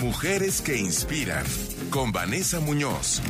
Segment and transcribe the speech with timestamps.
[0.00, 1.44] Mujeres que inspiran
[1.90, 3.22] con Vanessa Muñoz.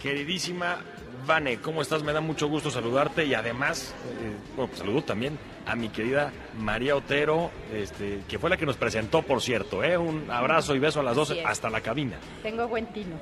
[0.00, 0.78] Queridísima
[1.26, 2.02] Vane, ¿cómo estás?
[2.02, 6.32] Me da mucho gusto saludarte y además, eh, bueno, pues saludo también a mi querida
[6.58, 9.82] María Otero, este, que fue la que nos presentó, por cierto.
[9.82, 9.96] ¿eh?
[9.96, 12.16] Un abrazo y beso a las dos hasta la cabina.
[12.42, 13.16] Tengo buen tino.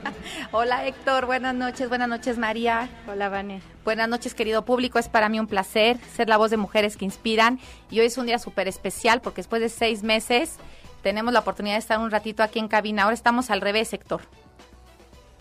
[0.52, 2.88] Hola Héctor, buenas noches, buenas noches María.
[3.06, 3.60] Hola Vane.
[3.84, 7.04] Buenas noches querido público, es para mí un placer ser la voz de mujeres que
[7.04, 7.60] inspiran
[7.90, 10.56] y hoy es un día súper especial porque después de seis meses
[11.02, 13.04] tenemos la oportunidad de estar un ratito aquí en cabina.
[13.04, 14.22] Ahora estamos al revés, Héctor.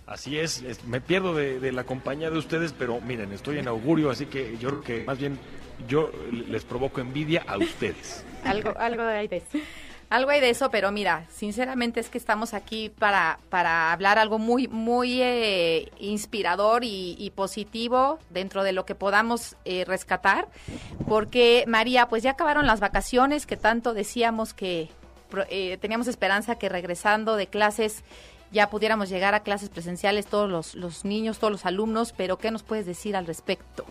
[0.05, 4.25] Así es, me pierdo de, la compañía de ustedes, pero miren, estoy en augurio, así
[4.25, 5.39] que yo creo que más bien
[5.87, 8.25] yo les provoco envidia a ustedes.
[8.43, 9.57] algo, algo hay de eso.
[10.09, 14.37] Algo hay de eso, pero mira, sinceramente es que estamos aquí para, para hablar algo
[14.37, 20.49] muy, muy eh, inspirador y, positivo dentro de lo que podamos eh, rescatar,
[21.07, 24.89] porque María, pues ya acabaron las vacaciones que tanto decíamos que
[25.49, 28.03] eh, teníamos esperanza que regresando de clases
[28.53, 32.51] ya pudiéramos llegar a clases presenciales todos los, los niños, todos los alumnos, pero ¿qué
[32.51, 33.83] nos puedes decir al respecto?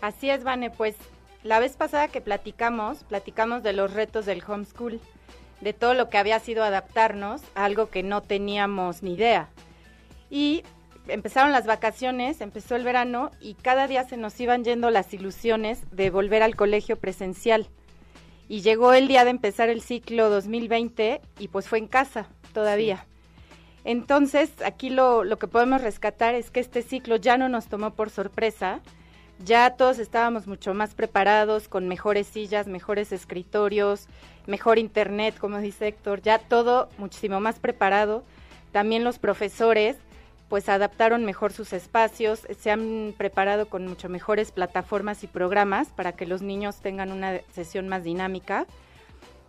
[0.00, 0.96] Así es, Vane, pues
[1.44, 4.98] la vez pasada que platicamos, platicamos de los retos del homeschool,
[5.60, 9.50] de todo lo que había sido adaptarnos a algo que no teníamos ni idea.
[10.30, 10.64] Y
[11.06, 15.80] empezaron las vacaciones, empezó el verano y cada día se nos iban yendo las ilusiones
[15.90, 17.68] de volver al colegio presencial.
[18.48, 23.06] Y llegó el día de empezar el ciclo 2020 y pues fue en casa todavía.
[23.84, 27.90] Entonces, aquí lo, lo que podemos rescatar es que este ciclo ya no nos tomó
[27.90, 28.80] por sorpresa,
[29.44, 34.06] ya todos estábamos mucho más preparados, con mejores sillas, mejores escritorios,
[34.46, 38.22] mejor internet, como dice Héctor, ya todo muchísimo más preparado.
[38.70, 39.96] También los profesores
[40.48, 46.12] pues adaptaron mejor sus espacios, se han preparado con mucho mejores plataformas y programas para
[46.12, 48.66] que los niños tengan una sesión más dinámica.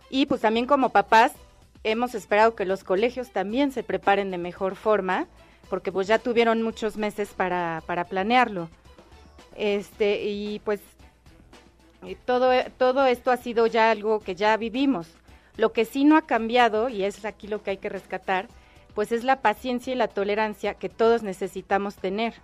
[0.08, 1.32] Y pues también como papás
[1.84, 5.26] hemos esperado que los colegios también se preparen de mejor forma,
[5.68, 8.68] porque pues ya tuvieron muchos meses para, para planearlo.
[9.56, 10.80] Este, y pues
[12.24, 15.08] todo, todo esto ha sido ya algo que ya vivimos.
[15.56, 18.48] Lo que sí no ha cambiado, y es aquí lo que hay que rescatar,
[18.94, 22.34] pues es la paciencia y la tolerancia que todos necesitamos tener,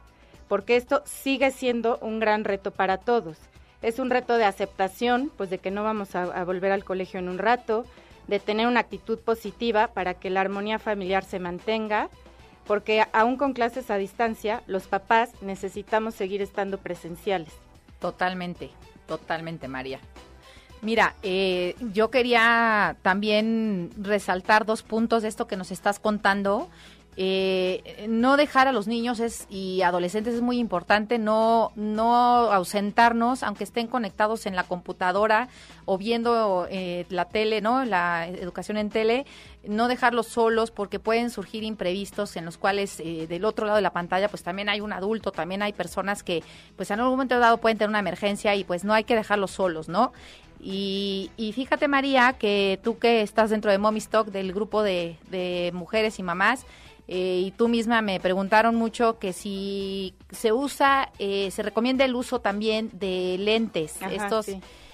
[0.48, 3.38] porque esto sigue siendo un gran reto para todos.
[3.82, 7.28] Es un reto de aceptación, pues de que no vamos a volver al colegio en
[7.28, 7.86] un rato,
[8.28, 12.08] de tener una actitud positiva para que la armonía familiar se mantenga,
[12.66, 17.52] porque aún con clases a distancia, los papás necesitamos seguir estando presenciales.
[17.98, 18.70] Totalmente,
[19.06, 20.00] totalmente, María.
[20.82, 26.70] Mira, eh, yo quería también resaltar dos puntos de esto que nos estás contando
[27.22, 33.42] eh, no dejar a los niños es, y adolescentes es muy importante, no, no ausentarnos,
[33.42, 35.48] aunque estén conectados en la computadora
[35.84, 37.84] o viendo eh, la tele, ¿no?
[37.84, 39.26] La educación en tele,
[39.64, 43.82] no dejarlos solos porque pueden surgir imprevistos en los cuales eh, del otro lado de
[43.82, 46.42] la pantalla pues también hay un adulto, también hay personas que
[46.76, 49.50] pues en algún momento dado pueden tener una emergencia y pues no hay que dejarlos
[49.50, 50.14] solos, ¿no?
[50.62, 55.16] Y, y, fíjate, María, que tú que estás dentro de Mommy Stock, del grupo de,
[55.30, 56.66] de mujeres y mamás,
[57.12, 62.14] eh, y tú misma me preguntaron mucho que si se usa, eh, se recomienda el
[62.14, 64.46] uso también de lentes, estos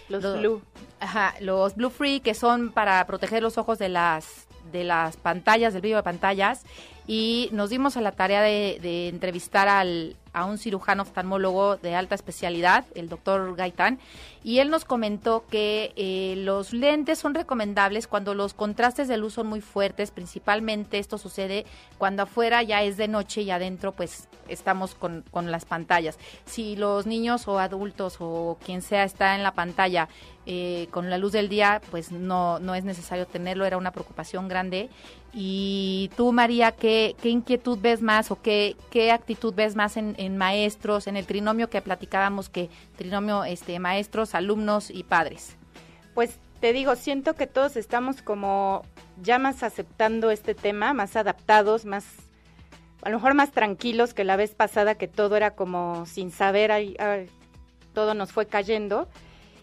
[0.09, 0.62] los blue,
[0.99, 5.75] ajá, los blue free que son para proteger los ojos de las de las pantallas,
[5.75, 6.62] del vídeo de pantallas,
[7.06, 12.15] y nos dimos a la tarea de, entrevistar al, a un cirujano oftalmólogo de alta
[12.15, 14.00] especialidad, el doctor Gaitán,
[14.43, 19.34] y él nos comentó que eh, los lentes son recomendables cuando los contrastes de luz
[19.34, 21.65] son muy fuertes, principalmente esto sucede
[21.99, 26.19] cuando afuera ya es de noche y adentro pues estamos con, las pantallas.
[26.45, 30.09] Si los niños o adultos o quien sea está en la pantalla
[30.47, 34.49] eh, con la luz del día, pues no, no es necesario tenerlo, era una preocupación
[34.49, 34.89] grande.
[35.33, 40.37] Y tú, María, ¿qué, qué inquietud ves más o qué, qué actitud ves más en,
[40.37, 45.57] maestros, en el trinomio que platicábamos, que trinomio este, maestros, alumnos y padres?
[46.15, 48.83] Pues te digo, siento que todos estamos como
[49.22, 52.04] ya más aceptando este tema, más adaptados, más
[53.03, 56.72] a lo mejor más tranquilos que la vez pasada que todo era como sin saber,
[56.72, 56.97] ahí,
[57.93, 59.09] todo nos fue cayendo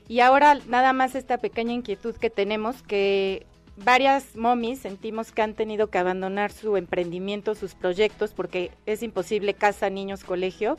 [0.08, 3.46] y ahora nada más esta pequeña inquietud que tenemos que
[3.78, 9.54] varias momis sentimos que han tenido que abandonar su emprendimiento, sus proyectos, porque es imposible
[9.54, 10.78] casa, niños, colegio.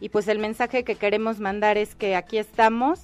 [0.00, 3.02] Y pues el mensaje que queremos mandar es que aquí estamos,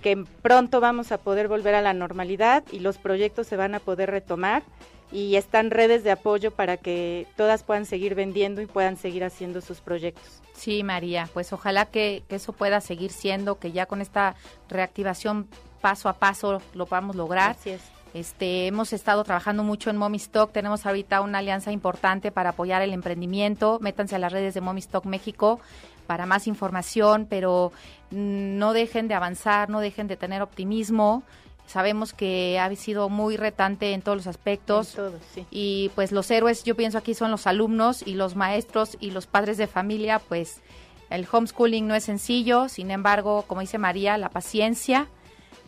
[0.00, 3.80] que pronto vamos a poder volver a la normalidad y los proyectos se van a
[3.80, 4.62] poder retomar,
[5.12, 9.60] y están redes de apoyo para que todas puedan seguir vendiendo y puedan seguir haciendo
[9.60, 10.42] sus proyectos.
[10.52, 14.34] Sí, María, pues ojalá que, eso pueda seguir siendo, que ya con esta
[14.68, 15.48] reactivación
[15.80, 17.52] paso a paso lo podamos lograr.
[17.52, 17.95] Así es.
[18.16, 22.80] Este, hemos estado trabajando mucho en Mommy Stock, tenemos ahorita una alianza importante para apoyar
[22.80, 23.78] el emprendimiento.
[23.82, 25.60] Métanse a las redes de Mommy Stock México
[26.06, 27.72] para más información, pero
[28.12, 31.24] mm, no dejen de avanzar, no dejen de tener optimismo.
[31.66, 34.96] Sabemos que ha sido muy retante en todos los aspectos.
[35.50, 39.26] Y pues los héroes, yo pienso aquí son los alumnos y los maestros y los
[39.26, 40.62] padres de familia, pues
[41.10, 45.06] el homeschooling no es sencillo, sin embargo, como dice María, la paciencia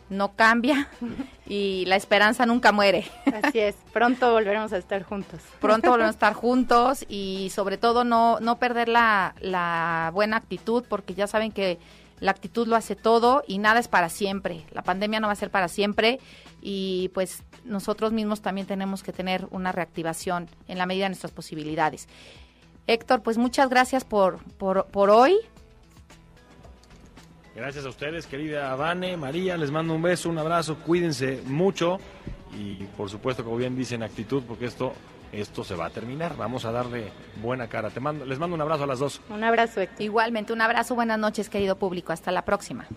[0.09, 0.89] no cambia
[1.47, 3.05] y la esperanza nunca muere.
[3.43, 5.41] Así es, pronto volveremos a estar juntos.
[5.59, 10.83] Pronto volveremos a estar juntos y sobre todo no, no perder la, la buena actitud
[10.87, 11.79] porque ya saben que
[12.19, 14.65] la actitud lo hace todo y nada es para siempre.
[14.71, 16.19] La pandemia no va a ser para siempre
[16.61, 21.31] y pues nosotros mismos también tenemos que tener una reactivación en la medida de nuestras
[21.31, 22.07] posibilidades.
[22.87, 25.37] Héctor, pues muchas gracias por, por, por hoy.
[27.59, 31.97] Gracias a ustedes, querida Vane, María, les mando un beso, un abrazo, cuídense mucho
[32.57, 34.93] y por supuesto, como bien dicen, actitud, porque esto
[35.33, 36.37] esto se va a terminar.
[36.37, 37.11] Vamos a darle
[37.41, 37.89] buena cara.
[37.89, 39.21] Te mando, les mando un abrazo a las dos.
[39.29, 40.95] Un abrazo, Igualmente, un abrazo.
[40.95, 42.13] Buenas noches, querido público.
[42.13, 42.87] Hasta la próxima.